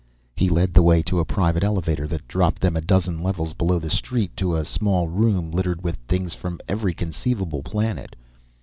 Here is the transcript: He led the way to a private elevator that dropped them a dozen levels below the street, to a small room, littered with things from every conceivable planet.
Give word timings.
He 0.35 0.49
led 0.49 0.73
the 0.73 0.81
way 0.81 1.03
to 1.03 1.19
a 1.19 1.25
private 1.25 1.63
elevator 1.63 2.07
that 2.07 2.27
dropped 2.27 2.59
them 2.59 2.75
a 2.75 2.81
dozen 2.81 3.21
levels 3.21 3.53
below 3.53 3.77
the 3.77 3.91
street, 3.91 4.35
to 4.37 4.55
a 4.55 4.65
small 4.65 5.07
room, 5.07 5.51
littered 5.51 5.83
with 5.83 5.97
things 6.07 6.33
from 6.33 6.59
every 6.67 6.95
conceivable 6.95 7.61
planet. 7.61 8.15